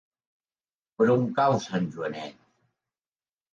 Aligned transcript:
Per 1.01 1.07
on 1.17 1.27
cau 1.37 1.59
Sant 1.67 1.87
Joanet? 1.99 2.43